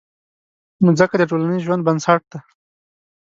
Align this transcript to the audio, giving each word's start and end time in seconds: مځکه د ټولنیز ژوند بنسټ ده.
مځکه 0.85 1.15
د 1.17 1.23
ټولنیز 1.29 1.61
ژوند 1.65 1.85
بنسټ 1.87 2.21
ده. 2.31 2.39